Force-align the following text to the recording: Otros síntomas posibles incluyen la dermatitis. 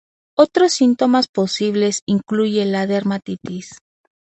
Otros 0.35 0.73
síntomas 0.73 1.27
posibles 1.27 2.01
incluyen 2.07 2.71
la 2.71 2.87
dermatitis. 2.87 3.75